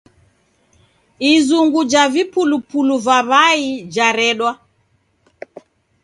Izungu 1.33 1.81
ja 1.91 2.03
vipulupulu 2.13 2.95
va 3.05 3.17
w'ai 3.29 3.63
jaredwa. 3.95 4.51